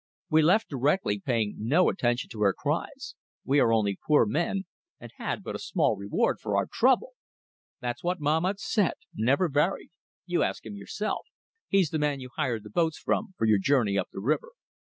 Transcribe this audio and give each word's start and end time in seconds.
We 0.31 0.41
left 0.41 0.67
directly, 0.67 1.19
paying 1.19 1.57
no 1.59 1.87
attention 1.87 2.27
to 2.31 2.41
her 2.41 2.55
cries. 2.57 3.13
We 3.45 3.59
are 3.59 3.71
only 3.71 3.99
poor 4.07 4.25
men 4.25 4.63
and 4.99 5.11
had 5.17 5.43
but 5.43 5.53
a 5.55 5.59
small 5.59 5.95
reward 5.95 6.39
for 6.39 6.57
our 6.57 6.65
trouble!' 6.65 7.11
That's 7.81 8.03
what 8.03 8.19
Mahmat 8.19 8.59
said. 8.59 8.93
Never 9.13 9.47
varied. 9.47 9.91
You 10.25 10.41
ask 10.41 10.65
him 10.65 10.75
yourself. 10.75 11.27
He's 11.67 11.91
the 11.91 11.99
man 11.99 12.19
you 12.19 12.31
hired 12.35 12.63
the 12.63 12.71
boats 12.71 12.97
from, 12.97 13.35
for 13.37 13.45
your 13.45 13.59
journey 13.59 13.95
up 13.95 14.09
the 14.11 14.21
river." 14.21 14.53